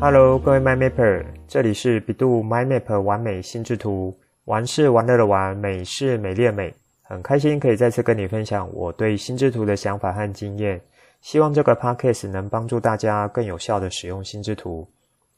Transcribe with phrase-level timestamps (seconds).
[0.00, 10.80] Hello，各位 MyMapper，这里是 bEDU MyMap 玩美心智图，玩是玩乐的玩，美是美丽的美，很开心可以再次跟你分享我对心智图的想法和经验，
[11.20, 14.88] 希望这个 Podcast 能帮助大家更有效地使用心智图，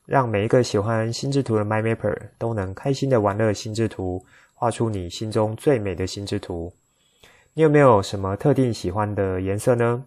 [0.04, 4.22] 让每一个喜欢心智图的 MyMapper 都能开心地玩乐心智图，
[4.52, 6.70] 画出你心中最美的心智图。
[7.54, 10.04] 你有没有什么特定喜欢的颜色呢？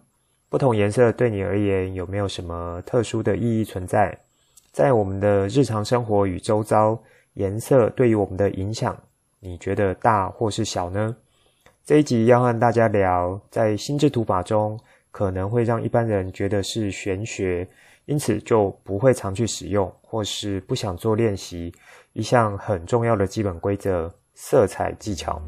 [0.48, 4.16] 不同颜色对你而言有没有什么特殊的意义存在？
[4.74, 6.98] 在我们的日常生活与周遭，
[7.34, 8.98] 颜色对于我们的影响，
[9.38, 11.14] 你觉得大或是小呢？
[11.84, 14.76] 这一集要和大家聊，在心智图法中
[15.12, 17.64] 可能会让一般人觉得是玄学，
[18.06, 21.72] 因此就不会常去使用，或是不想做练习，
[22.12, 25.40] 一项很重要的基本规则——色彩技巧。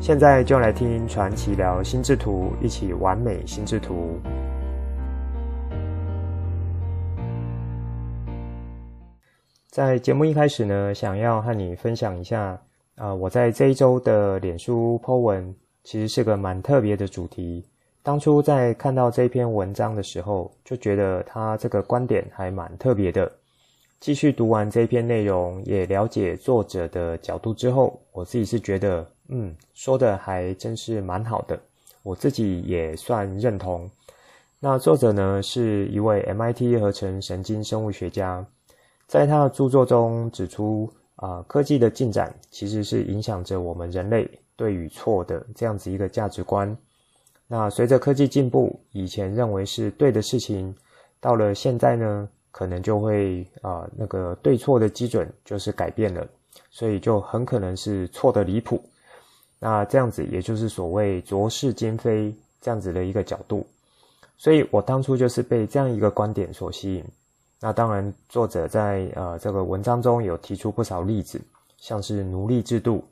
[0.00, 4.20] 现在就来听传奇聊心智图，一起完美心智图。
[9.72, 12.40] 在节目一开始呢，想要和你分享一下，
[12.96, 17.64] 啊、呃，我在这一周的脸书 po 文，其实是个蛮特别的主题。
[18.02, 23.32] 当初在看到这篇文章的时候，就觉得他这个观点还蛮特别的。
[23.98, 31.58] 继续读完这篇内容，也了解作者的角度之后，我自己是觉得，嗯，说的还真是蛮好的，
[32.02, 33.90] 我自己也算认同。
[34.60, 38.44] 那作者呢，是一位 MIT 合成神经生物学家。
[39.12, 46.74] 在他的著作中指出，啊、科技的进展其实是影响着我们人类对与错的这样子一个价值观。
[47.46, 50.74] 那随着科技进步，以前认为是对的事情，
[51.20, 56.26] 到了现在呢，可能就会啊、那个对错的基准就是改变了，
[56.70, 58.82] 所以就很可能是错的离谱。
[59.58, 63.66] 那这样子也就是所谓浊世今非这样子的一个角度。
[64.38, 67.04] 所以我当初就是被这样一个观点所吸引。
[67.64, 71.40] 那当然，作者在呃这个文章中有提出不少例子，
[71.76, 73.04] 像是奴隶制度。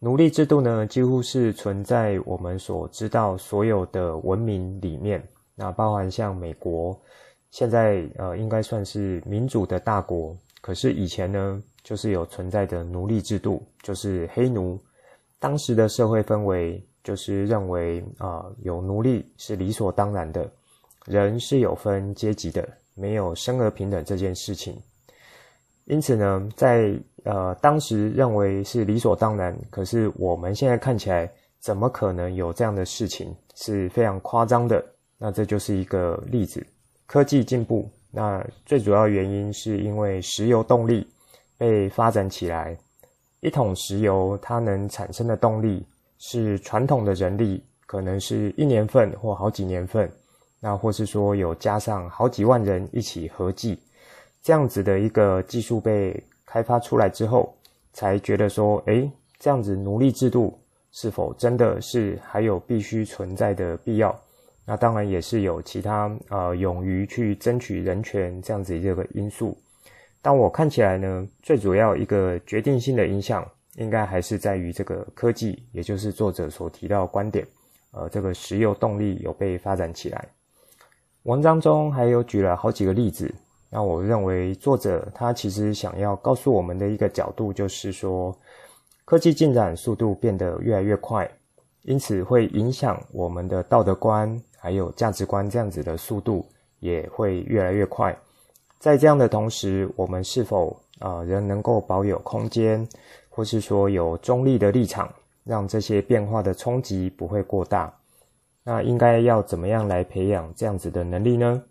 [0.00, 5.24] 奴隶制度呢，几乎是存在我们所知道所有的文明里面。
[5.54, 7.00] 那包含像美国，
[7.52, 14.76] 现在呃应该算是民主的大国，可是以前呢，就是有存在的奴隶制度，就是黑奴。
[15.38, 20.50] 当时的社会氛围就是认为啊、有奴隶是理所当然的，
[21.06, 22.68] 人是有分阶级的。
[22.96, 24.76] 没有生而平等这件事情，
[25.84, 31.30] 因此呢，在呃当时认为是理所当然，可是我们现在看起来，
[31.60, 33.32] 怎么可能有这样的事情？
[33.54, 34.84] 是非常夸张的。
[35.18, 36.66] 那这就是一个例子。
[37.06, 41.06] 科技进步，那最主要原因是因为石油动力
[41.56, 42.76] 被发展起来。
[43.40, 45.86] 一桶石油它能产生的动力，
[46.18, 50.10] 是传统的人力可能是一年份或好几年份。
[50.60, 53.78] 那或是说有加上好几万人一起合计，
[54.42, 57.54] 这样子的一个技术被开发出来之后，
[57.92, 60.58] 才觉得说，诶，这样子奴隶制度
[60.92, 64.18] 是否真的是还有必须存在的必要？
[64.64, 69.56] 那当然也是有其他呃勇于去争取人权这样子这个因素。
[70.22, 77.46] 但我看起来呢，最主要一个决定性的影响，应该还是在于这个科技，也就是作者所提到的观点，
[77.92, 80.26] 呃，这个石油动力有被发展起来。
[81.26, 83.34] 文章中还有举了好几个例子，
[83.68, 88.32] 那我认为作者他其实想要告诉我们的一个角度就是说，
[89.04, 91.28] 科技进展速度变得越来越快，
[91.82, 96.46] 因此会影响我们的道德观还有价值观，这样子的速度
[96.78, 98.16] 也会越来越快。
[98.78, 102.88] 在这样的同时，我们是否啊仍能够保有空间，
[103.30, 105.12] 或是说有中立的立场，
[105.42, 107.92] 让这些变化的冲击不会过大？
[108.68, 111.62] 那应该要怎么样来培养这样子的能力呢？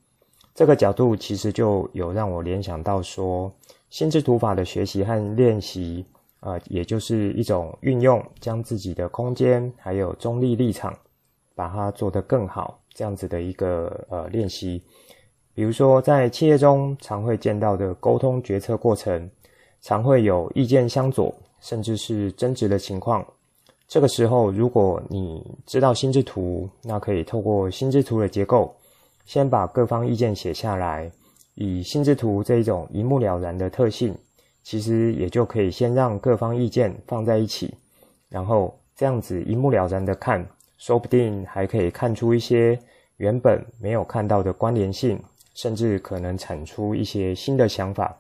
[0.54, 3.52] 这个角度其实就有让我联想到说，
[3.90, 6.06] 心智图法的学习和练习，
[6.40, 10.98] 啊、呃，也就是一种运用，将自己的空间还有中立立场，
[11.54, 14.82] 把它做得更好，这样子的一个呃练习。
[15.54, 19.30] 比如说，在企业中常会见到的沟通决策过程，
[19.82, 23.26] 常会有意见相左，甚至是争执的情况。
[23.88, 28.76] 这个时候，如果你知道心智图，那可以透过心智图的结构，
[29.26, 31.10] 先把各方意见写下来，
[31.54, 34.16] 以心智图这一种一目了然的特性，
[34.64, 37.76] 其实也就可以先让各方意见放在一起，
[38.28, 40.44] 然后这样子一目了然的看，
[40.78, 42.78] 说不定还可以看出一些
[43.18, 45.22] 原本没有看到的关联性，
[45.54, 48.18] 甚至可能产出一些新的想法。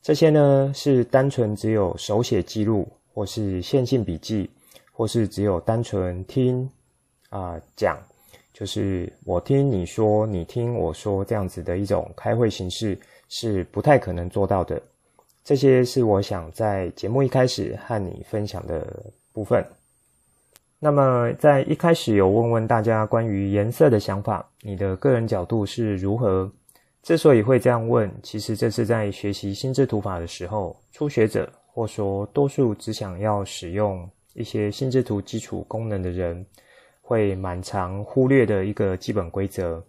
[0.00, 4.48] 这些呢，是单纯只有手写记录或是线性笔记。
[4.96, 6.70] 或是只有单纯听
[7.30, 7.98] 啊、讲，
[8.52, 12.96] 就是我听你说，你听我说这样子的一种开会形式
[13.28, 14.80] 是不太可能做到的。
[15.42, 19.66] 这些是我想在节目一开始和你分享的部分。
[20.78, 26.50] 那么在一开始有问问大家关于颜色的想法，你的个人角度是如何？
[27.02, 36.44] 之所以会这样问，其实这是在学习心智图法的时候，初学者或说多数只想要使用一些心智图基础功能的人，
[37.00, 39.82] 会蛮常忽略的一个基本规则。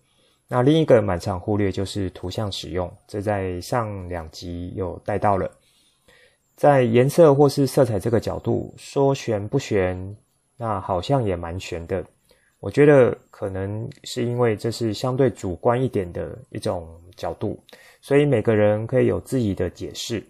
[0.48, 5.50] 那另一个蛮常忽略就是图像使用，这在上两集有带到了。
[6.56, 10.16] 在颜色或是色彩这个角度，说玄不玄，
[10.56, 12.06] 那好像也蛮玄的。
[12.60, 17.60] 我觉得可能是因为这是相对主观一点的一种角度，
[18.00, 20.24] 所以每个人可以有自己的解释。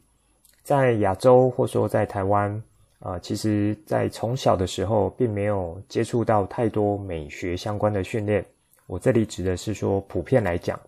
[0.64, 2.62] 在亚洲或说在台湾，
[3.06, 8.44] 啊、其实在从小的时候并没有接触到太多美学相关的训练。
[8.88, 10.80] 我这里指的是说，普遍来讲，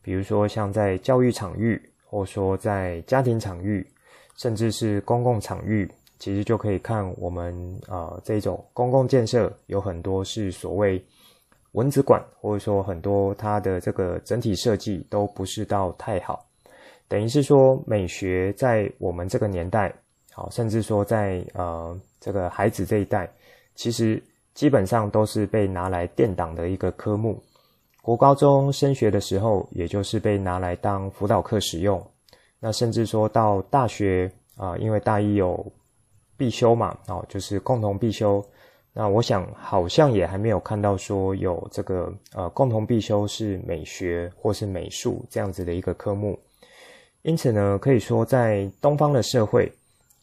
[0.00, 3.84] 比如说像在教育场域，或说在家庭场域，
[4.36, 5.90] 甚至是公共场域，
[6.20, 7.52] 其实就可以看我们
[7.88, 11.04] 啊、这种公共建设有很多是所谓
[11.72, 16.46] 蚊子馆，或者说很多它的这个整体设计都不是到太好，
[17.08, 19.92] 等于是说美学在我们这个年代，
[20.36, 23.26] 好，甚至说在呃这个孩子这一代，
[23.74, 24.22] 其实。
[24.56, 27.38] 基本上都是被拿来垫档的一个科目，
[28.00, 32.02] 国高中升学的时候，也就是被拿来当辅导课使用。
[32.58, 35.62] 那甚至说到大学啊，因为大一有
[36.38, 38.42] 必修嘛，哦，就是共同必修。
[38.94, 46.38] 那我想好像也还没有看到说有这个呃共同必修是美学或是美术这样子的一个科目。
[47.20, 49.70] 因此呢，可以说在东方的社会，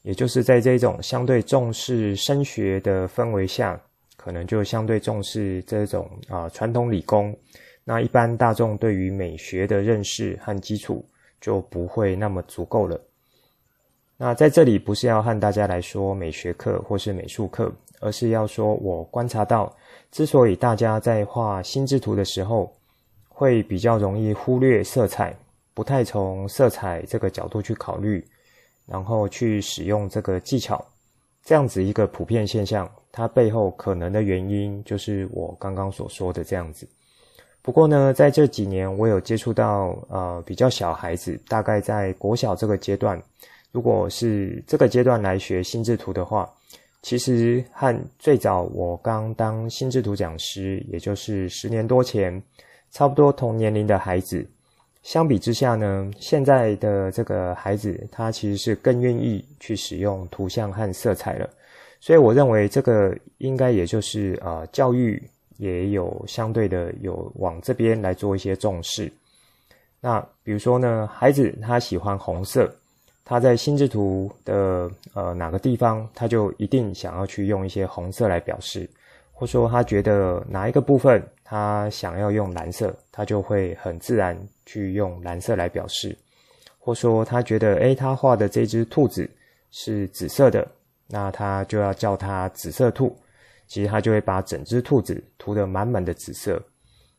[0.04, 3.78] 也就是在这种相对重视升学的氛围下。
[4.16, 7.38] 可能就相对重视这种啊传统理工，
[7.84, 11.04] 那一般大众对于美学的认识和基础
[11.42, 12.98] 就不会那么足够了。
[14.16, 19.76] 那在这里不是要和大家来说美学课或是美术课，而是要说我观察到，
[20.10, 22.74] 之所以大家在画心智图的时候
[23.28, 25.36] 会比较容易忽略色彩，
[25.74, 28.26] 不太从色彩这个角度去考虑，
[28.86, 30.84] 然后去使用这个技巧，
[31.44, 32.90] 这样子一个普遍现象。
[33.12, 36.88] 它背后可能的原因就是我刚刚所说的这样子。
[37.62, 43.22] 不过呢，在这几年我有接触到呃比较小孩子，大概在国小这个阶段，
[43.72, 46.52] 如果是这个阶段来学心智图的话，
[47.04, 52.42] 其实和最早我刚当心智图讲师，也就是十年多前，
[52.92, 54.46] 差不多同年龄的孩子，
[55.04, 61.50] 相比之下呢，现在的这个孩子他其实是更愿意去使用图像和色彩了。
[62.00, 65.22] 所以我认为这个应该也就是呃教育
[65.58, 69.12] 也有相对的有往这边来做一些重视。
[70.02, 72.70] 那比如说呢，孩子他喜欢红色，
[73.24, 78.90] 他在心智图的呃哪个地方，他就一定想要去用一些红色来表示，
[79.32, 81.22] 或说他觉得哪一个部分
[81.54, 84.36] 他想要用蓝色，他就会很自然
[84.66, 86.18] 去用蓝色来表示，
[86.80, 89.30] 或说他觉得诶，他画的这只兔子
[89.70, 90.68] 是紫色的。
[91.08, 93.16] 那他就要叫它紫色兔，
[93.68, 96.60] 其实他就会把整只兔子涂得满满的紫色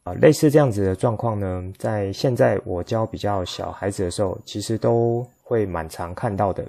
[0.02, 0.12] 啊。
[0.14, 6.66] 类似这样子的状况呢，在现在我教比较小孩子的时候，其实都会蛮常看到的。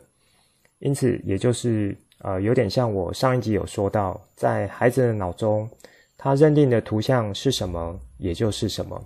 [0.78, 5.68] 因此，也就是呃，有点像我上一集有说到，在孩子的脑中，
[6.17, 9.03] 他认定的图像是什么，也就是什么。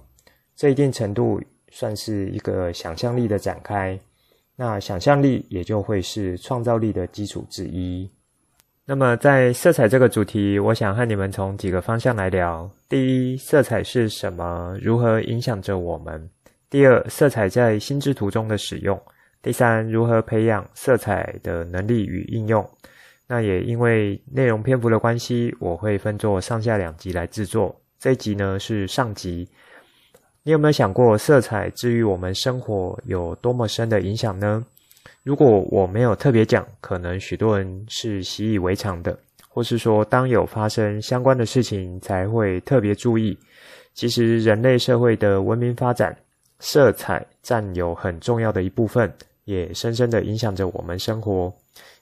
[0.55, 3.99] 这一定程度算是一个想象力的展开。
[4.55, 8.09] 那想象力也就会是创造力的基础之一。
[8.85, 12.69] 那么在色彩这个主题，我想和你们从几个方向来聊。
[12.89, 14.77] 第一，色彩是什么？
[14.81, 16.29] 如何影响着我们？
[16.69, 18.99] 第二，色彩在心智图中的使用。
[19.41, 22.67] 第三，如何培养色彩的能力与应用？
[23.31, 27.79] 那也因为内容篇幅的关系，我会分作上下两集来制作。
[28.00, 29.48] 这一集呢是上集。
[30.41, 34.65] 你有没有想过，色彩至于我们生活有多么深的影响呢？
[35.21, 39.15] 如果我没有特别讲，可能许多人是习以为常的，
[39.48, 43.38] 或是说，当有发生相关的事情才会特别注意。
[43.93, 46.17] 其实，人类社会的文明发展，
[46.57, 51.53] 色彩占有很重要的一部分，也深深的影响着我们生活。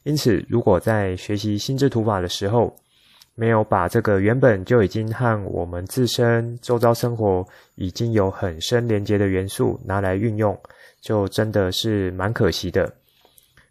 [0.03, 2.73] 因此，如果在学习心智图法的时候，
[3.35, 10.57] 没有把这个原本就已经和我们自身周遭生活已经有很深连接的元素拿来运用，
[11.01, 12.91] 就真的是蛮可惜的。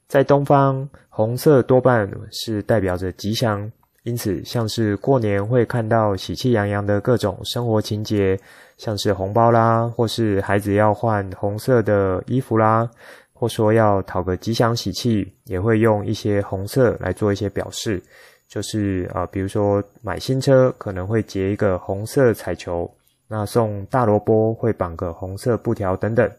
[0.07, 3.69] 在东方，红色多半是代表着吉祥，
[4.05, 8.39] 因此像是过年会看到喜气洋洋的各种生活情节，
[8.77, 12.89] 像是红包啦，或是孩子要换红色的衣服啦，
[13.39, 18.03] 或说要讨个吉祥喜气，也会用一些红色来做一些表示，
[18.49, 22.91] 就是、呃，比如说买新车可能会结一个红色彩球，
[23.29, 26.31] 那送大萝卜会绑个红色布条等等。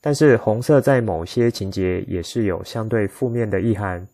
[0.00, 4.06] 但是红色在某些情节也是有相对负面的意涵，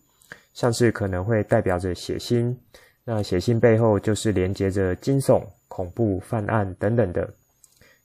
[0.53, 2.55] 像是可能会代表着血腥。
[3.03, 7.29] 那血腥背后就是连接着惊悚、恐怖、犯案等等的。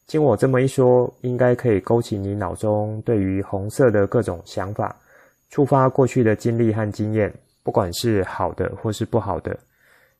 [0.08, 4.96] 经我这么一说，应该可以勾起你脑中对于红色的各种想法，
[5.50, 7.30] 触发过去的经历和经验，
[7.62, 9.54] 不管是好的或是不好的，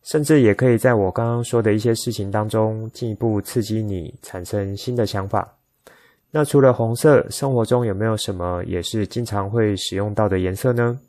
[0.03, 5.57] 甚至也可以在我刚刚说的一些事情当中，进一步刺激你产生新的想法。
[6.31, 11.01] 那除了红色，生活中有没有什么也是经常会使用到的颜色呢？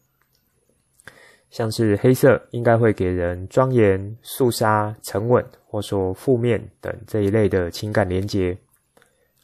[1.50, 8.58] 像是黑色，应该会给人庄严、肃杀、沉稳，或说负面等这一类的情感连结。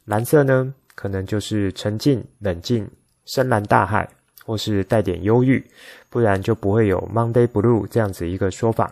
[0.06, 2.88] 蓝色呢，可能就是沉静、冷静、
[3.26, 4.08] 深蓝大海，
[4.44, 5.62] 或是带点忧郁，
[6.08, 8.90] 不然就不会有 Monday Blue 这样子一个说法。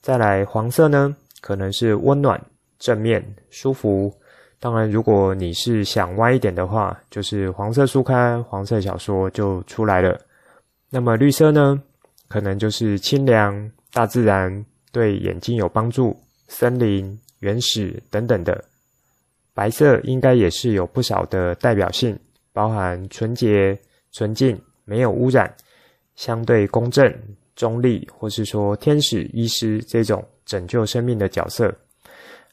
[0.00, 2.40] 再来，黄色呢，可能是温暖、
[2.78, 4.12] 正面、舒服。
[4.60, 10.16] 当然，如果你是想歪一点的话，就是黄色书刊、黄色小说就出来了。
[10.88, 11.82] 那么绿色呢？
[12.28, 18.64] 可能就是清凉、大自然，对眼睛有帮助，森林、原始等等的。
[19.54, 22.18] 白色应该也是有不少的代表性，
[22.52, 23.78] 包含纯洁、
[24.10, 25.52] 纯净、没有污染、
[26.14, 27.12] 相对公正、
[27.54, 31.74] 中立，或是说天使、医师这种拯救生命的角色。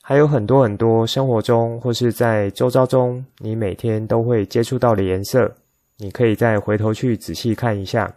[0.02, 5.50] 还有很多很多生活中或是在周遭中，你每天都会接触到的颜色，
[5.98, 8.12] 你可以再回头去仔细看一下。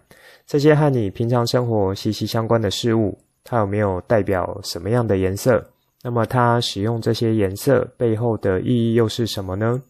[0.47, 5.72] 这些和你平常生活息息相关的事物，它有没有代表什么样的颜色？
[6.02, 9.80] 那么它使用这些颜色背后的意义又是什么呢？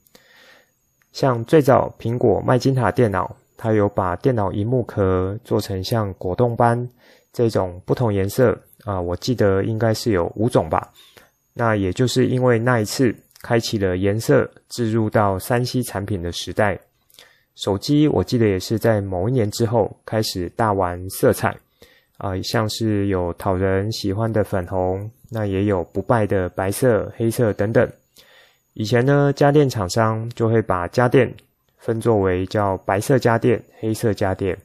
[1.11, 6.89] 像最早苹果麦金塔电脑，它有把电脑荧幕壳做成像果冻般
[7.33, 10.93] 这种不同颜色啊，我记得应该是有五种吧。
[11.55, 16.79] 那也就是因为那一次开启了颜色置入到 3C 产品的时代。
[17.55, 21.55] 手机我记得也是在某一年之后开始大玩色彩，
[22.23, 27.91] 啊、像是有讨人喜欢的粉红，那也有不败的白色、黑色等等。
[28.75, 31.29] 以前呢，家电厂商就会把家电
[31.79, 34.57] 分作为叫白色家电、黑色家电。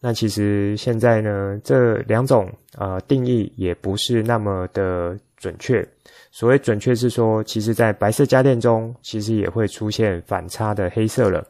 [0.00, 2.46] 那其实现在呢，这两种
[2.76, 5.82] 呃定义也不是那么的准确。
[6.30, 11.42] 所谓准确是说，其实在白色家电中，其实也会出现反差的黑色了。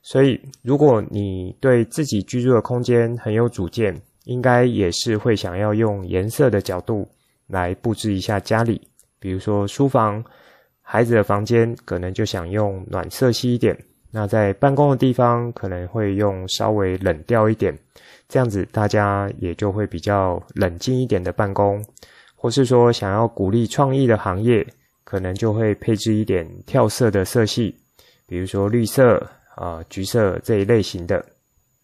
[0.00, 7.08] 所以，如果你对自己居住的空间很有主见，应该也是会想要用颜色的角度
[7.46, 8.80] 来布置一下家里。
[9.18, 10.24] 比如说书房，
[10.80, 13.76] 孩子的房间可能就想用暖色系一点。
[14.10, 17.76] 那在办公的地方可能会用稍微冷调一点，
[18.28, 21.84] 这样子大家也就会比较冷静一点的办公。
[22.34, 24.66] 或是说想要鼓励创意的行业，
[25.04, 27.74] 可能就会配置一点跳色的色系，
[28.26, 29.26] 比如说绿色。
[29.54, 31.22] 啊、橘色这一类型的，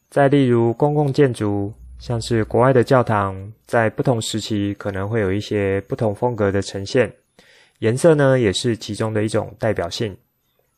[0.08, 7.12] 再例如公共建筑，像是国外的教堂，在不同时期可能会有一些不同风格的呈现，
[7.80, 10.16] 颜色呢也是其中的一种代表性。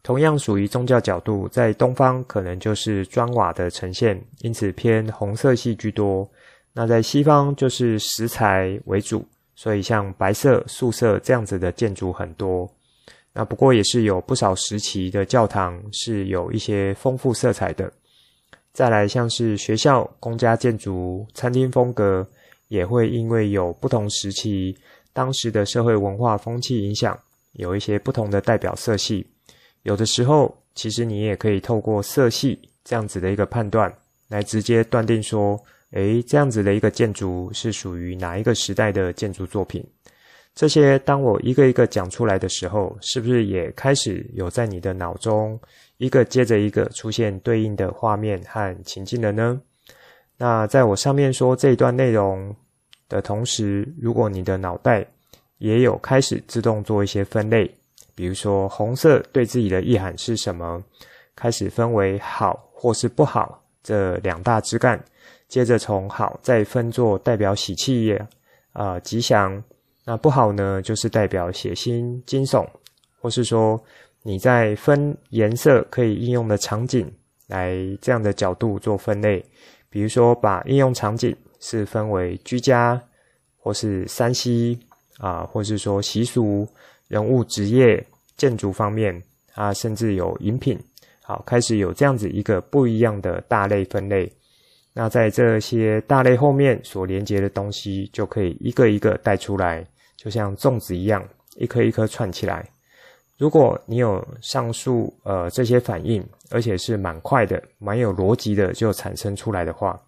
[0.03, 6.27] 同样属于宗教角度，在东方可能就是砖瓦的呈现，因此偏红色系居多；
[6.73, 9.23] 那在西方就是石材为主，
[9.55, 12.69] 所以像白色、素色这样子的建筑很多。
[13.35, 17.93] 那不过也是有不少时期的教堂是有一些丰富色彩的。
[18.73, 22.27] 再来像是学校、公家建筑、餐厅风格，
[22.69, 24.77] 也会因为有不同时期
[25.13, 27.19] 当时的社会文化风气影响，
[27.53, 29.27] 有一些不同的代表色系。
[29.83, 33.93] 有的时候，其实你也可以透过色系这样子的一个判断，
[34.29, 35.61] 来直接断定说，
[35.91, 39.85] 诶，这样子的一个建筑是属于哪一个时代的建筑作品。
[40.55, 45.59] 这些当我一个一个讲出来的时候，是不是也开始有在你的脑中
[46.01, 49.61] 一个接着一个出现对应的画面和情境了呢？
[50.39, 52.57] 那在我上面说这一段内容
[53.07, 55.07] 的同时，如果你的脑袋
[55.59, 57.71] 也有开始自动做一些分类，
[58.15, 60.83] 比如说红色对自己的意涵是什么，
[61.37, 64.99] 开始分为好或是不好这两大枝干，
[65.49, 68.17] 接着从好再分作代表喜气
[68.73, 69.63] 啊、呃、吉祥。
[70.07, 72.67] 那不好呢，就是代表血腥、惊悚，
[73.21, 73.79] 或是说
[74.23, 77.11] 你在分颜色可以应用的场景
[77.47, 79.45] 来这样的角度做分类，
[79.89, 83.01] 比如说把应用场景是分为居家、
[83.57, 84.79] 或是山西
[85.19, 86.69] 啊，或是说习俗、
[87.09, 88.05] 人物、职业、
[88.37, 89.23] 建筑方面
[89.55, 90.79] 啊，甚至有饮品，
[91.23, 94.31] 好，开始有这样子一个不一样的大类分类。
[94.93, 99.87] 那在这些大类后面所连接的东西，就可以一个一个带出来，
[100.17, 102.69] 就像粽子一样，一颗一颗串起来。
[103.41, 109.99] 如果你有上述呃这些反应，而且是蛮快的、蛮有逻辑的就产生出来的话，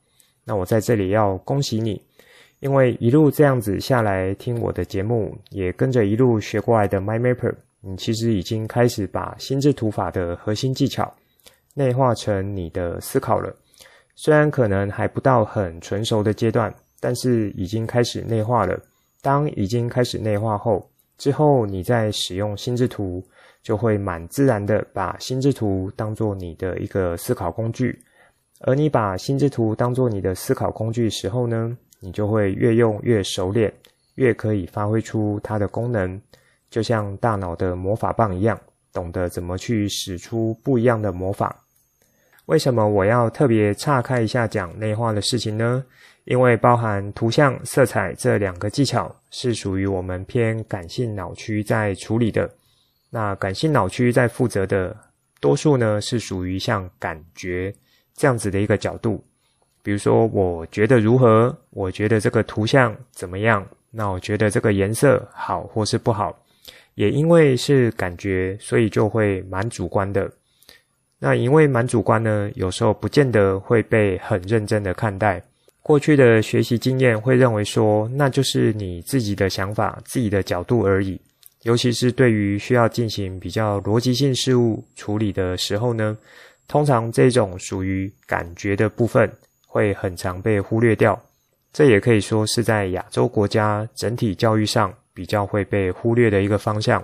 [0.45, 1.99] 那我在这里要恭喜你，
[2.61, 11.11] 因为一路这样子下来听我的节目，也跟着一路学过来的 My Mapper，你其实已经开始把心智图法的核心技巧
[11.73, 13.51] 内化成你的思考了。
[14.15, 16.71] 虽然可能还不到很纯熟的阶段，
[17.01, 18.79] 但是已经开始内化了。
[19.23, 20.87] 当已经开始内化后，
[21.23, 23.25] 之后你再使用心智图，
[23.62, 27.97] 就会蛮自然的把心智图当做你的一个思考工具。
[28.62, 33.73] 而你把心智图当做你的思考工具时候呢，你就会越用越熟练，
[34.17, 36.21] 越可以发挥出它的功能，
[36.69, 38.61] 就像大脑的魔法棒一样，
[38.93, 41.57] 懂得怎么去使出不一样的魔法。
[42.47, 45.85] 为什么我要特别岔开一下讲内化的事情呢？
[46.25, 52.49] 因为包含图像、色彩这两个技巧是属于我们偏感性脑区在处理的。
[53.11, 54.97] 那感性脑区在负责的
[55.41, 57.75] 多数呢，是属于像感觉
[58.14, 59.23] 这样子的一个角度。
[59.83, 61.55] 比如说，我觉得如何？
[61.71, 63.67] 我觉得这个图像怎么样？
[63.91, 66.35] 那我觉得这个颜色好或是不好？
[66.95, 70.31] 也因为是感觉，所以就会蛮主观的。
[71.19, 75.43] 那因为蛮主观呢，有时候不见得会被很认真的看待。
[75.83, 81.21] 过去的学习经验会认为说，那就是你自己的想法、自己的角度而已。
[81.62, 86.17] 尤其是对于需要进行比较逻辑性事物处理的时候呢，
[86.67, 89.31] 通常这种属于感觉的部分
[89.67, 91.21] 会很常被忽略掉。
[91.73, 97.03] 这也可以说是在亚洲国家整体教育上比较会被忽略的一个方向。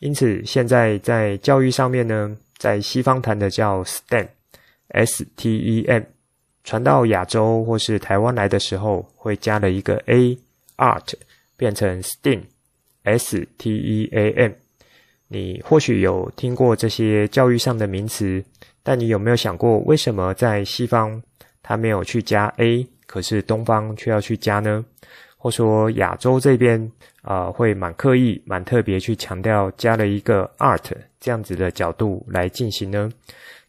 [0.00, 3.82] 因此，现在在教育上面呢，在西方谈的叫
[4.88, 6.02] STEM，S-T-E-M，
[6.66, 11.14] 传到亚洲或是台湾来的时候，会加了一个 A，Art，
[11.56, 14.52] 变成 STEAM，S-T-E-A-M。
[15.28, 18.44] 你或许有听过这些教育上的名词，
[18.82, 21.22] 但你有没有想过，为什么在西方
[21.62, 24.84] 它没有去加 A，可是东方却要去加呢？
[25.36, 26.90] 或说亚洲这边
[27.22, 33.08] 啊、呃，会蛮刻意、蛮特别去强调加了一个 art 这样子的角度来进行呢？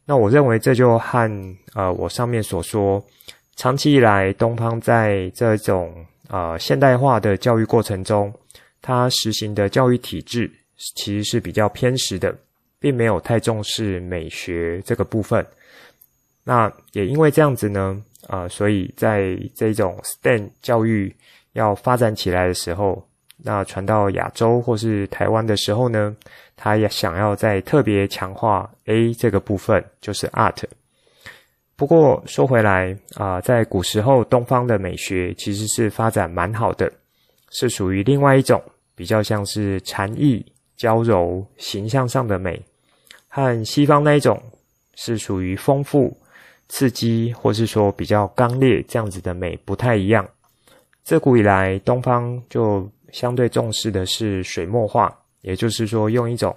[0.07, 3.05] 那我认为这就和呃我上面所说，
[3.57, 5.93] 长期以来东方在这种
[6.29, 8.33] 呃现代化的教育过程中，
[8.81, 10.49] 它实行的教育体制
[10.95, 12.35] 其实是比较偏食的，
[12.79, 15.45] 并没有太重视美学这个部分。
[16.43, 21.13] 那也因为这样子呢，呃，所以在这种 STEM 教育。
[21.53, 23.03] 要发展起来的时候，
[23.43, 26.15] 那传到亚洲或是台湾的时候呢，
[26.55, 30.63] 他也想要再特别强化 A 这个部分，就是 Art。
[31.75, 36.91] 不过说回来啊、在古时候东方的美学其实是发展蛮好的，
[37.51, 38.59] 是属于另外一种
[38.95, 40.43] 比较像是禅意、
[40.75, 42.59] 娇柔、形象上的美，
[43.27, 44.41] 和西方那一种
[44.95, 46.17] 是属于丰富、
[46.67, 50.27] 刺激，或是说比较刚烈这样子的美不太一样。
[51.03, 56.55] 自古以来，东方就相对重视的是水墨画，也就是说，用一种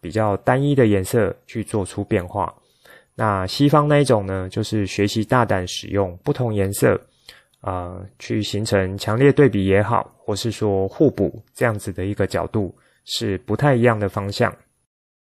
[0.00, 2.52] 比较单一的颜色去做出变化。
[3.14, 7.00] 那西方那一种呢，就是学习大胆使用不同颜色，
[7.60, 14.54] 呃，去形成强烈对比也好，或是说互补这样子的一个角度，是不太一样的方向。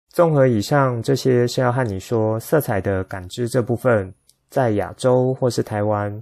[0.10, 4.14] 综合以上这些，是要和你说，色彩的感知这部分，
[4.50, 6.22] 在亚洲或是台湾。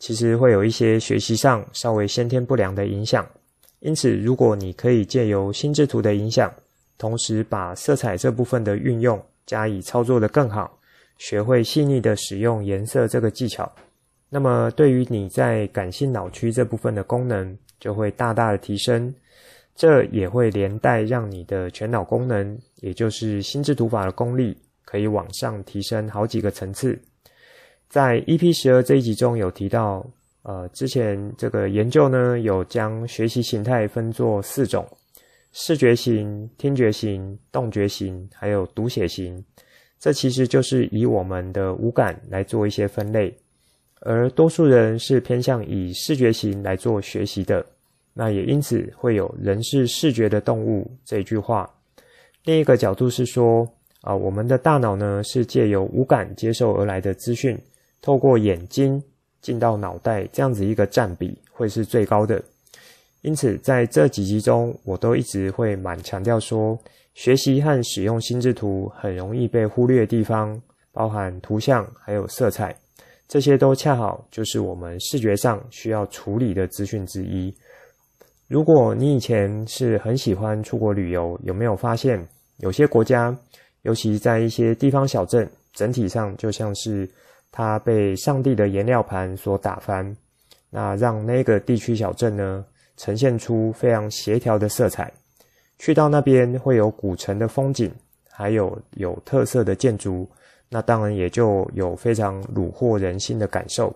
[0.00, 3.26] 其实会有一些学习上稍微先天不良的影响，
[3.84, 6.50] 因此如果你可以借由心智图的影响，
[6.96, 10.78] 同时把色彩这部分的运用加以操作得更好，
[11.18, 13.70] 学会细腻的使用颜色这个技巧，
[14.30, 19.14] 那么对于你在感性脑区这部分的功能就会大大的提升，
[19.76, 26.98] 这也会连带让你的全脑功能，也就是心智图法的功力，可以往上提升好几个层次。
[27.90, 30.06] 在 EP 十二这一集中有提到，
[30.44, 34.86] 呃，之前这个研究呢，有将学习形态分作四种：
[35.52, 39.42] 视觉型、听觉型、动觉型，还有读写型。
[39.98, 43.34] 这其实就是以我们的五感来做一些分类，
[44.00, 47.64] 而多数人是偏向以视觉型来做学习的。
[48.12, 51.68] 那也因此会有“人是视觉的动物”这句话。
[52.44, 53.66] 另一个角度是说，
[54.02, 57.58] 啊、我们的大脑呢是借由五感接受而来的资讯。
[58.02, 59.02] 透过眼睛
[59.44, 62.42] 进到脑袋，这样子一个占比会是最高的。
[63.20, 66.78] 因此在这几集中，我都一直会蛮强调说，
[67.12, 70.58] 学习和使用心智图很容易被忽略的地方，
[70.92, 72.74] 包含图像还有色彩，
[73.28, 77.54] 这些都恰好就是我们视觉上需要处理的资讯之一。
[78.48, 82.26] 如果你以前是很喜欢出国旅游，有没有发现
[82.58, 83.36] 有些国家，
[83.82, 87.08] 尤其在一些地方小镇，整体上就像是
[87.56, 90.16] 它被上帝的颜料盘所打翻，
[90.70, 92.64] 那让那个地区小镇呢，
[92.96, 95.12] 呈现出非常协调的色彩。
[95.78, 97.92] 去到那边会有古城的风景，
[98.28, 100.28] 还有有特色的建筑，
[100.68, 103.94] 那当然也就有非常虏获人心的感受。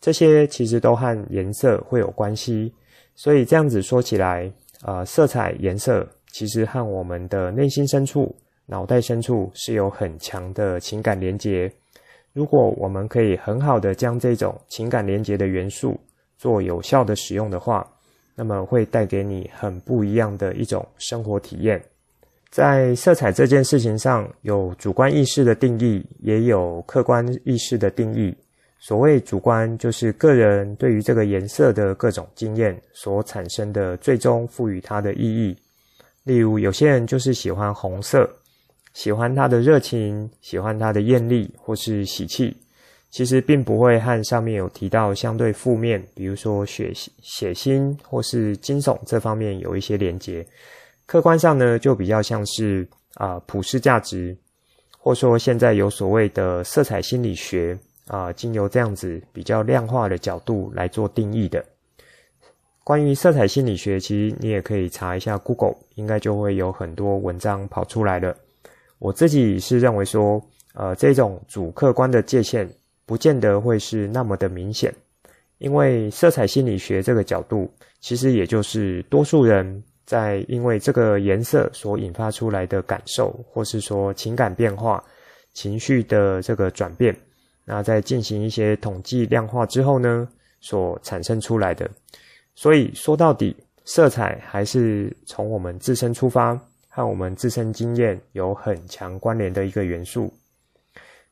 [0.00, 2.74] 这些其实都和颜色会有关系，
[3.14, 4.50] 所以这样子说起来，
[4.82, 8.34] 呃，色彩、颜色其实和我们的内心深处。
[8.66, 11.72] 脑袋深处是有很强的情感连结。
[12.36, 15.98] 如果我们可以很好的将这种情感连接的元素
[16.36, 17.90] 做有效的使用的话，
[18.34, 21.82] 那么会带给你很不一样的一种生活体验。
[22.50, 28.36] 在色彩这件事情上，有主观意识的定义，也有客观意识的定义。
[28.78, 35.56] 所谓主观，就是个人对于这个颜色的各种经验所产生的最终赋予它的意义。
[36.24, 38.28] 例如，有些人就是喜欢红色。
[38.96, 42.56] 喜欢它的热情，喜欢它的艳丽或是喜气，
[43.10, 50.44] 其实并不会和上面有提到相对负面，比如说血血腥或是惊悚这方面有一些连结。
[51.04, 54.34] 客观上呢，就比较像是啊、普世价值，
[54.98, 61.62] 或说现在有所谓的色彩心理学啊、经由这样子比较量化的角度来做定义的。
[62.82, 68.34] 关于色彩心理学，其实你也可以查一下 Google，应该就会有很多文章跑出来了。
[69.06, 72.68] 我自己是认为说，呃，这种主客观的界限
[73.04, 74.92] 不见得会是那么的明显，
[75.58, 85.00] 因为色彩心理学这个角度，其实也就是多数人在因为这个颜色所引发出来的感受，或是说情感变化、
[85.52, 87.16] 情绪的这个转变，
[87.64, 91.88] 那在进行一些统计量化之后呢，所产生出来的。
[92.56, 96.60] 所以说到底，色彩还是从我们自身出发。
[96.96, 100.32] 和我们自身经验有很强关联的一个元素。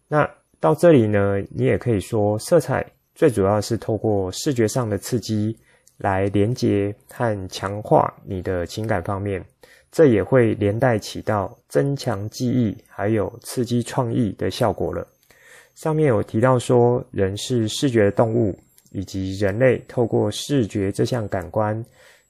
[0.07, 0.29] 那
[0.61, 5.59] 到这里呢，你也可以说，色彩最主要是透过视觉上的刺激
[5.97, 9.43] 来连接和强化你的情感方面，
[9.91, 15.09] 这也会连带起到增强记忆还有刺激创意的效果了。
[15.77, 18.55] 上面有提到说，人是视觉的动物，
[18.91, 21.83] 以及人类透过视觉这项感官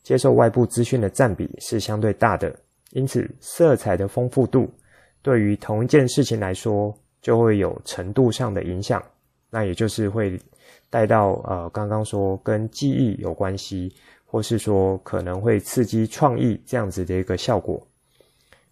[0.05, 2.55] 接受外部资讯的占比是相对大的。
[2.95, 4.73] 因此，色彩的丰富度
[5.21, 9.03] 对于同一件事情来说，就会有程度上的影响。
[9.51, 10.41] 那也就是会
[10.89, 13.93] 带到呃，刚刚说跟记忆有关系，
[14.25, 17.85] 或是说可能会刺激创意这样子的一个效果。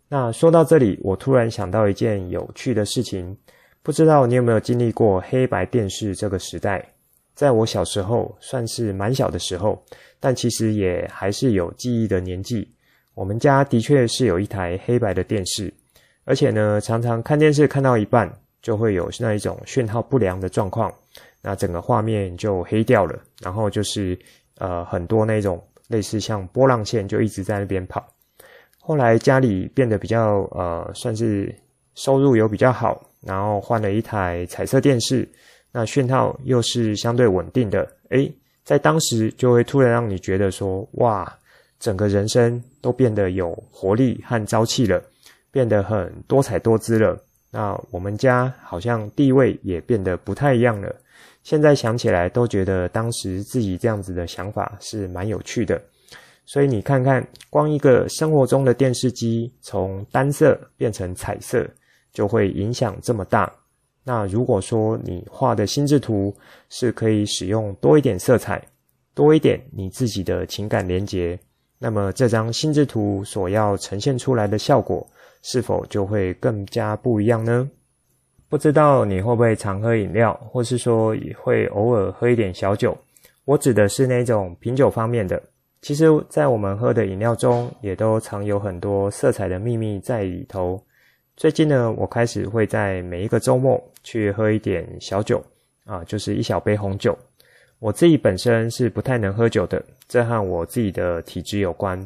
[0.08, 3.36] 那说到这里，我突然想到一件有趣的事情，
[3.82, 6.86] 不知道你有没有经历过黑白电视这个时代？
[7.34, 9.82] 在我小时候，算是蛮小的时候，
[10.20, 12.72] 但其实也还是有记忆的年纪。
[13.14, 15.72] 我们家的确是有一台黑白的电视，
[16.24, 20.90] 而且呢，常常看电视看到一半，就会有那一种讯号不良的状况，
[21.42, 24.18] 那整个画面就黑掉了，然后就是
[24.56, 28.02] 呃很多那种类似像波浪线就一直在那边跑。
[28.80, 31.54] 后来家里变得比较呃算是
[31.94, 35.28] 收入有比较好，然后换了一台彩色电视，
[35.70, 38.32] 那讯号又是相对稳定的，诶，
[38.64, 41.30] 在当时就会突然让你觉得说哇。
[41.82, 45.02] 整个人生都变得有活力和朝气了，
[45.50, 47.20] 变得很多彩多姿了。
[47.50, 50.94] 那我们家好像地位也变得不太一样了。
[51.42, 55.82] 现在想起来都觉得当时自己这样子的想法是蛮有趣的。
[56.46, 61.68] 所以你看看，光一个生活中的电视机从单色变成彩色，
[62.12, 63.52] 就会影响这么大。
[64.04, 66.32] 那如果说你画的心智图
[66.68, 68.64] 是可以使用多一点色彩，
[69.14, 71.36] 多一点你自己的情感连结。
[71.84, 75.04] 那么这张心智图所要呈现出来的效果，
[75.42, 77.68] 是否就会更加不一样呢？
[78.48, 82.96] 不知道你会不会常喝饮料，或是说也会偶尔喝一点小酒？
[83.46, 85.42] 我指的是那种品酒方面的。
[85.80, 90.80] 其实，在我们喝的饮料中，也都藏有很多色彩的秘密在里头。
[91.36, 95.42] 最近呢，我开始会在每一个周末去喝一点小酒，
[95.84, 97.18] 啊，就是一小杯红酒。
[97.82, 101.98] 我自己本身是不太能喝酒的，这和我自己的体质有关。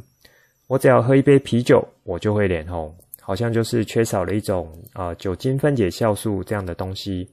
[0.69, 7.29] 我只要喝一杯啤酒，我就会脸红，好像就是缺少了一种啊、酒精分解酵素这样的东西。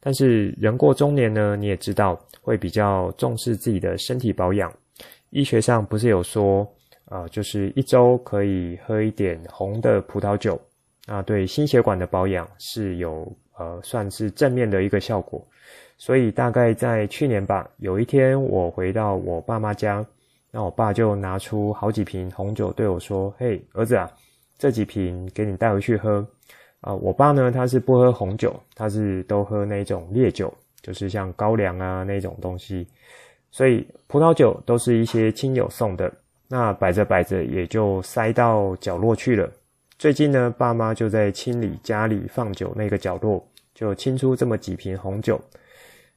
[0.00, 4.72] 但是人过中年呢，你也知道会比较重视自己的身体保养，
[5.28, 6.66] 医学上不是有说，
[7.10, 10.58] 呃，就是一周可以喝一点红的葡萄酒，
[11.06, 15.46] 那对心血管的保养是有呃算是正面的一个效果。
[15.96, 20.04] 所以大概在去年吧，有一天我回到我爸妈家，
[20.50, 24.10] 那我爸就拿出好几瓶红酒对我说：“嘿，儿子啊，
[24.58, 26.26] 这几瓶给你带回去喝。”
[26.82, 30.52] 啊，我爸呢，他是不喝红酒，他是都喝那种烈酒，
[30.82, 32.86] 就是像高粱啊那种东西。
[33.50, 36.12] 所以葡萄酒都是一些亲友送的，
[36.46, 39.50] 那摆着摆着也就塞到角落去了。
[39.96, 43.42] 最近呢，爸妈就在清理家里放酒那个角落，
[43.74, 45.40] 就清出这么几瓶红酒。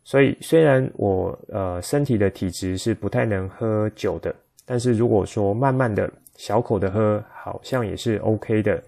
[0.08, 4.34] 所以虽然我呃身体的体质是不太能喝酒的，
[4.65, 8.82] 但是如果说慢慢的小口的喝，好像也是 OK 的。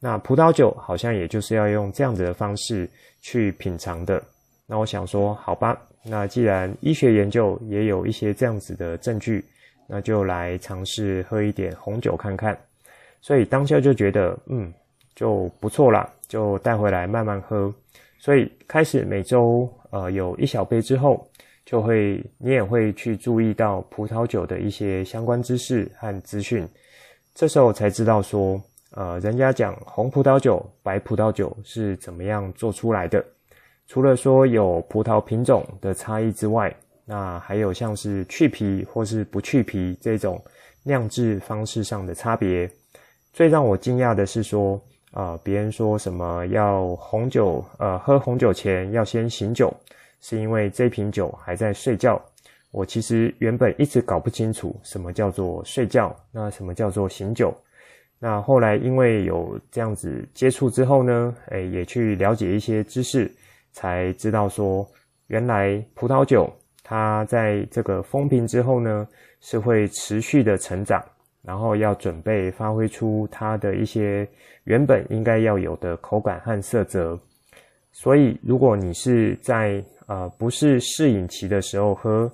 [0.00, 4.20] 那葡萄酒好像也就是要用这样子的方式去品尝的。
[4.66, 5.80] 那我想说，好吧。
[6.02, 9.44] 那既然医学研究也有一些这样子的证据，
[9.86, 12.58] 那就来尝试喝一点红酒看看。
[13.20, 14.72] 所以当下就觉得，嗯，
[15.14, 17.72] 就不错啦，就带回来慢慢喝。
[18.18, 21.24] 所以开始每周呃有一小杯之后，
[21.64, 26.68] 就会你也会去注意到葡萄酒的一些相关知识和资讯。
[27.32, 33.24] 这时候才知道说，呃，人家讲红葡萄酒、白葡萄酒是怎么样做出来的。
[33.86, 40.42] 除了说有葡萄品种的差异之外，那还有像是去皮或是不去皮这种
[40.82, 42.68] 酿制方式上的差别。
[43.32, 44.80] 最让我惊讶的是说，
[45.14, 49.72] 啊、呃，别人说什么要红酒，呃，喝红酒前要先醒酒，
[50.20, 52.20] 是因为这瓶酒还在睡觉。
[52.72, 57.54] 我其实原本一直搞不清楚什么叫做睡觉，那什么叫做醒酒。
[58.18, 63.30] 那后来因为有这样子接触之后呢，诶、也去了解一些知识。
[63.76, 64.88] 才知道说，
[65.26, 66.48] 原来葡萄酒
[66.84, 69.06] 它在这个封瓶之后呢，
[69.40, 71.04] 是会持续的成长，
[71.44, 74.26] 然后要准备发挥出它的一些
[74.64, 77.18] 原本应该要有的口感和色泽。
[77.92, 82.30] 所以，如果你是在呃不是适饮期的时候喝，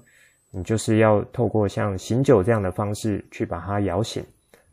[0.50, 4.24] 你就是要透过像醒酒这样的方式去把它摇醒，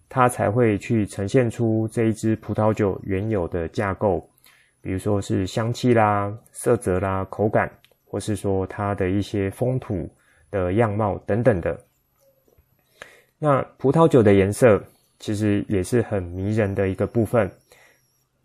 [0.07, 4.27] 它才会去呈现出这一支葡萄酒原有的架构。
[4.79, 7.69] 比如说是香气啦、色泽啦、口感，
[8.05, 10.09] 或是说它的一些风土
[10.49, 11.77] 的样貌等等的。
[13.39, 14.81] 那葡萄酒的颜色
[15.19, 17.49] 其实也是很迷人的一个部分。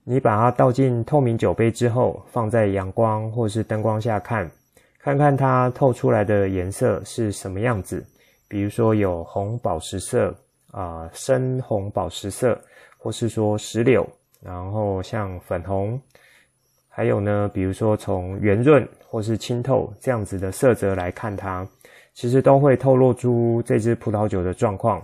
[0.04, 4.50] 你把它倒进透明酒杯之后，放在阳光或是灯光下看，
[4.98, 8.04] 看看它透出来的颜色是什么样子。
[8.48, 10.34] 比如说有红宝石色
[10.72, 12.60] 啊、深红宝石色，
[12.98, 14.06] 或是说石榴，
[14.42, 15.98] 然后像粉红。
[16.88, 21.66] 还有呢，比如说从圆润或是清透这样子的色泽来看它，
[22.14, 25.02] 其实都会透露出这支葡萄酒的状况，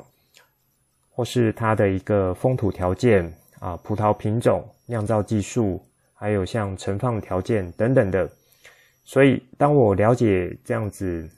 [1.11, 5.81] 或是它的一个风土条件啊、葡萄品种、酿造技术，
[6.15, 8.29] 还有像存放条件等等的。
[9.05, 11.29] 所以，当我了解这样子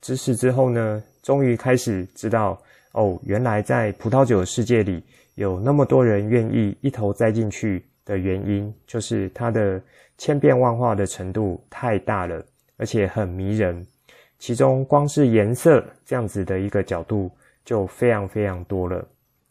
[0.00, 2.60] 知识之后呢，终于开始知道
[2.92, 5.02] 哦，原来在葡萄酒世界里
[5.34, 7.84] 有那么多人愿意一头栽进去。
[8.06, 9.82] 的原因就是它的
[10.16, 12.40] 千变万化的程度太大了，
[12.76, 13.84] 而且很迷人。
[14.38, 17.30] 其中光是颜色这样子的一个角度
[17.64, 19.06] 就非常非常多了，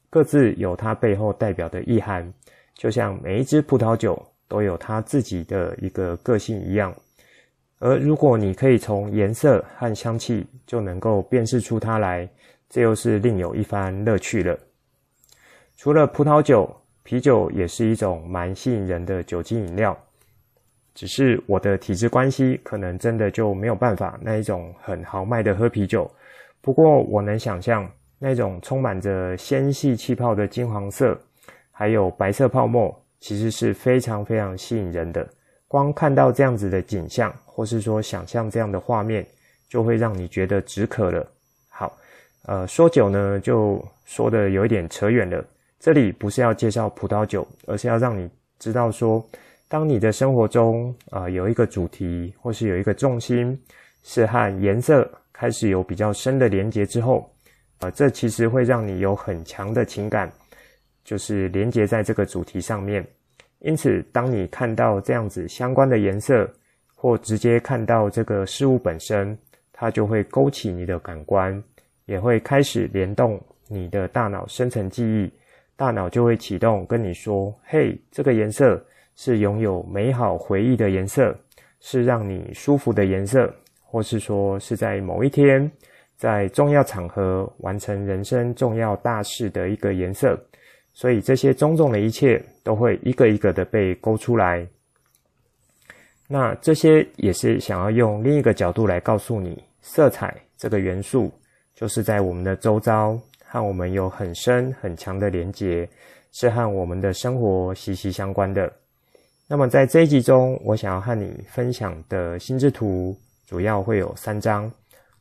[0.10, 2.32] 各自有它背后代表的意涵。
[2.74, 6.94] 就像每一支葡萄酒都有它自己的一个个性一样。
[7.80, 12.28] 而如果你可以从颜色和香气就能够辨识出它来，
[12.70, 14.58] 这又是另有一番乐趣了。
[15.76, 16.70] 除了葡萄酒。
[17.08, 19.96] 啤酒也是一种蛮吸引人的酒精饮料，
[20.96, 26.10] 只是我的体质关系，可能真的就没有办法那一种很豪迈的喝啤酒。
[26.62, 31.16] 不过我能想象那种充满着纤细气泡的金黄色，
[31.70, 35.28] 还有白色泡沫，其实是非常非常吸引人的。
[35.68, 39.26] 光看到这样子的景象，或是说想象这样的画面，
[39.68, 41.28] 就会让你觉得止渴了。
[41.68, 41.96] 好，
[42.46, 45.44] 呃，说酒呢，就说的有一点扯远了。
[45.78, 49.24] 这里不是要介绍葡萄酒，而是要让你知道说，
[49.68, 53.60] 当你的生活中啊、有一个主题，或是有一个重心，
[54.04, 57.30] 是和颜色开始有比较深的连结之后，
[57.80, 60.32] 啊、呃，这其实会让你有很强的情感，
[61.04, 63.06] 就是连结在这个主题上面。
[63.60, 66.48] 因此，当你看到这样子相关的颜色，
[66.94, 69.36] 或直接看到这个事物本身，
[69.74, 71.62] 它就会勾起你的感官，
[72.06, 75.32] 也会开始联动你的大脑深层记忆。
[75.76, 78.82] 大脑就会启动，跟你说：“嘿，这个颜色
[79.16, 81.36] 是拥有美好回忆的颜色，
[81.80, 85.70] 是让你舒服的颜色，或是说是在某一天
[86.16, 90.38] 在重要场合完成人生重要大事的一个颜色。
[90.94, 94.66] 所以这些种种的一切都会一个一个的被勾出来。
[96.28, 101.32] 那这些也是想要用另一个角度来告诉你，色彩这个元素
[101.74, 105.88] 就是在我们的周遭，和我们有很深很强的连结，
[106.32, 108.72] 是和我们的生活息息相关的。
[109.48, 114.72] 那么在这一集中，我想要和你分享的心智图主要会有三张，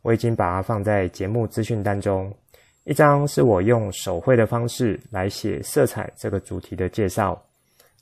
[0.01, 2.33] 我已经把它放在节目资讯单中。
[2.85, 7.39] 一张是我用手绘的方式来写色彩这个主题的介绍，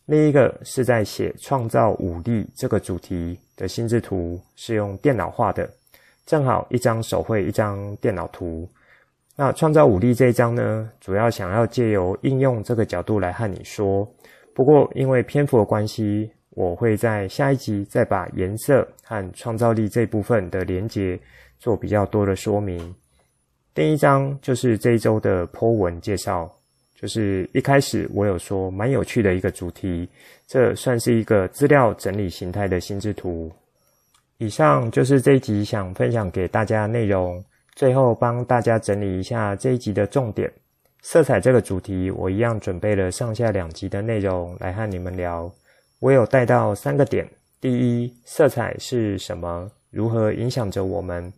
[0.06, 5.68] 另一个是在写创造五力这个主题的心智图，是用电脑画的，
[6.24, 8.68] 正好一张手绘，一张电脑图。
[9.34, 14.08] 那创造五力这一张呢，主要想要借由应用这个角度来和你说，
[14.54, 21.18] 不过因为篇幅的关系，我会在下一集再把颜色和创造力这部分的连结
[21.58, 22.94] 做比较多的说明。
[23.74, 26.50] 第一章就是这一周的 po 文介绍，
[26.94, 30.06] 就是一开始我有说蛮有趣的一个主题，
[30.46, 33.50] 这算是一个资料整理形态的心智图。
[34.36, 37.42] 以上就是这一集想分享给大家的内容，
[37.74, 40.52] 最后帮大家整理一下这一集的重点。
[41.02, 45.52] 色彩这个主题，我一样准备了上下两集的内容来和你们聊。
[45.98, 47.28] 我有带到三个点：
[47.60, 49.68] 第一，色彩是什么？
[49.90, 51.32] 如何影响着我们？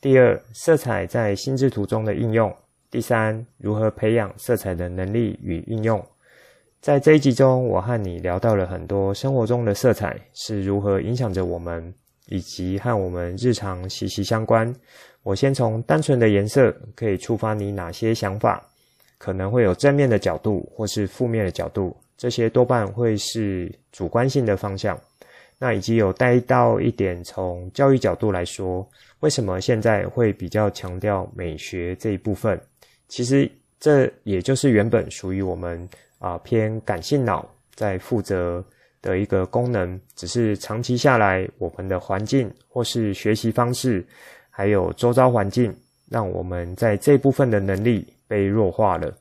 [0.00, 2.48] 第二，色彩在心智图中的应用；
[2.88, 6.02] 第三，如何培养色彩的能力与应用。
[6.80, 11.92] 在这一集中，我和你聊到了很多生活中的色彩是如何影响着我们，
[12.28, 14.72] 以及和我们日常息息相关。
[15.24, 18.66] 我先从单纯的颜色可以触发你哪些想法，
[19.20, 24.98] 可能会有正面的角度或是负面的角度，这些多半会是主观性的方向。
[25.58, 32.58] 那以及有带到一点，从教育角度来说，为什么现在会比较强调美学这一部分？
[33.08, 35.86] 其实这也就是原本属于我们
[36.18, 38.64] 啊偏感性脑在负责
[39.02, 44.02] 的一个功能，只是长期下来，我们的环境或是学习方式，
[44.48, 45.76] 还有周遭环境，
[46.08, 49.12] 让我们在这部分的能力被弱化了。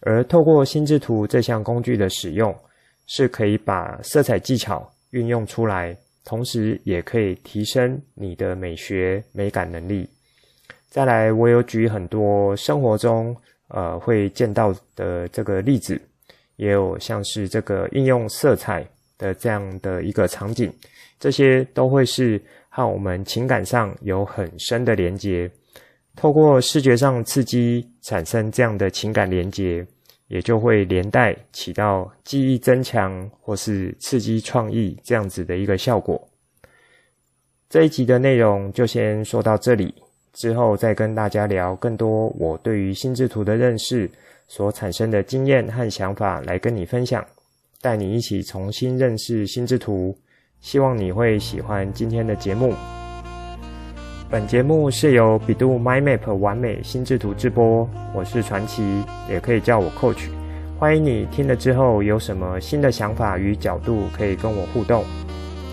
[0.00, 2.52] 而透过心智图这项工具的使用，
[3.06, 4.84] 是可以把色彩技巧。
[5.12, 10.06] 运用出来，同时也可以提升你的美学美感能力。
[10.90, 13.34] 再来，我有举很多生活中
[13.68, 15.98] 呃会见到的这个例子，
[16.56, 20.70] 也有像是这个应用色彩的这样的一个场景，
[21.18, 25.50] 这些都会是和我们情感上有很深的连结，
[26.18, 29.86] 透过视觉上刺激产生这样的情感连接。
[30.28, 36.22] 也就会连带起到记忆增强或是刺激创意这样子的一个效果。
[37.70, 39.94] 这一集的内容就先说到这里，
[40.34, 44.10] 之后再跟大家聊更多我对于心智图的认识
[44.46, 47.24] 所产生的经验和想法来跟你分享，
[47.80, 50.14] 带你一起重新认识心智图。
[50.60, 52.97] 希望你会喜欢今天的节目。
[54.30, 58.84] 本节目是由 bEDU MindMap 玩美心智图制播，我是传奇，
[59.26, 60.28] 也可以叫我 Coach。
[60.78, 65.02] 欢迎你听了之后有什么新的想法与角度，可以跟我互动，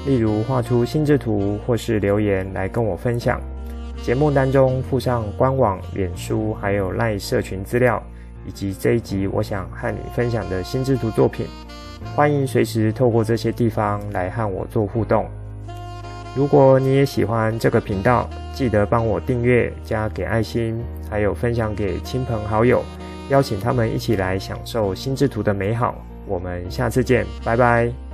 [0.05, 3.41] 例如画出心智图，或是留言来跟我分享。
[4.01, 8.01] 节目当中附上官网、脸书还有赖社群资料，
[8.47, 11.45] 以及这一集我想和你分享的心智图作品。
[12.15, 15.27] 欢迎随时透过这些地方来和我做互动。
[16.35, 20.77] 如果你也喜欢这个频道，记得帮我订阅、加给爱心，
[21.09, 22.83] 还有分享给亲朋好友，
[23.29, 25.95] 邀请他们一起来享受心智图的美好。
[26.27, 28.04] 我们下次见，拜拜。